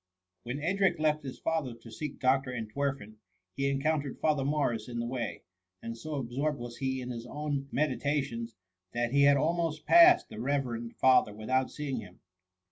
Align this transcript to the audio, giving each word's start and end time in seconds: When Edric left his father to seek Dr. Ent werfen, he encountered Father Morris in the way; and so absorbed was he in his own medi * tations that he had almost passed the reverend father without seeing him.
When 0.41 0.57
Edric 0.59 0.97
left 0.97 1.21
his 1.23 1.37
father 1.37 1.75
to 1.75 1.91
seek 1.91 2.19
Dr. 2.19 2.51
Ent 2.51 2.73
werfen, 2.73 3.17
he 3.55 3.69
encountered 3.69 4.17
Father 4.19 4.43
Morris 4.43 4.89
in 4.89 4.97
the 4.97 5.05
way; 5.05 5.43
and 5.79 5.95
so 5.95 6.15
absorbed 6.15 6.57
was 6.57 6.77
he 6.77 7.01
in 7.01 7.11
his 7.11 7.27
own 7.27 7.69
medi 7.71 7.97
* 7.97 7.97
tations 7.97 8.55
that 8.93 9.11
he 9.11 9.25
had 9.25 9.37
almost 9.37 9.85
passed 9.85 10.27
the 10.29 10.39
reverend 10.39 10.95
father 10.95 11.35
without 11.35 11.69
seeing 11.69 11.99
him. 11.99 12.19